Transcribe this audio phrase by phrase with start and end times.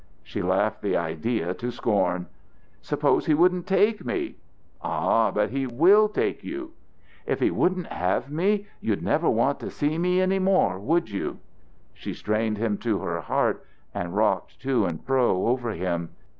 [0.23, 2.25] She laughed the idea to scorn.
[2.81, 4.33] "Suppose he wouldn't take me!"
[4.83, 6.71] "Ah, but he will take you."
[7.27, 11.37] "If he wouldn't have me, you'd never want to see me any more, would you?"
[11.93, 16.09] She strained him to her heart and rocked to and fro over him.